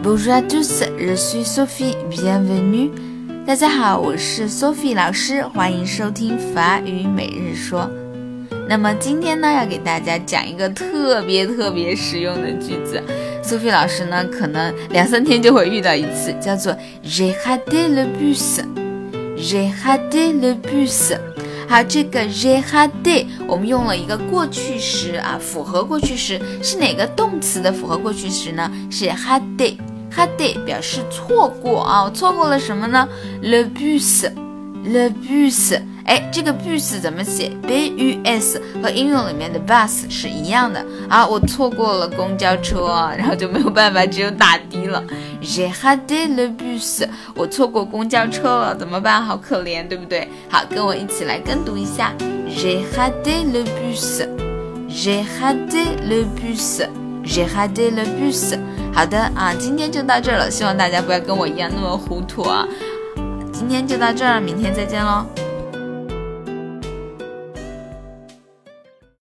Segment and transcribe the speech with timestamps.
[0.00, 2.90] Bonjour à tous, je suis Sophie, bienvenue.
[3.44, 7.90] 大家好，我是 Sophie 老师，欢迎收听法语每日说。
[8.68, 13.02] 那么今天呢，要给大家讲一个特别特别实用的句子。
[13.42, 16.72] Sophie 老师呢，可能两三天就会遇到一次，叫做
[17.04, 18.60] J'ai raté le bus.
[19.36, 21.18] J'ai raté le bus.
[21.68, 28.70] 好，这个 j'ai raté 我们用了一个过去时啊，复合过去时是哪个动词的复合过去时呢？
[28.90, 29.76] 是 raté。
[30.16, 33.08] Raté 表示错过啊，我错过了什么呢
[33.42, 45.04] ？le bus，le bus，哎，这个 bus 怎么写？b u s 和英语里面的 bus 是一样的啊，我错过了公交车，然后就没有办法，只有打的了。
[45.42, 49.22] j'ai raté le bus，我错过公交车了，怎么办？
[49.22, 50.26] 好可怜，对不对？
[50.48, 52.12] 好，跟我一起来跟读一下
[52.48, 56.24] ：j'ai raté le bus，j'ai raté le
[57.28, 58.58] j'ai raté le bus。
[58.92, 62.66] 好的啊，今天就到这了，希望大家不要跟我一样那么糊涂啊。
[63.52, 65.26] 今天就到这儿，明天再见喽。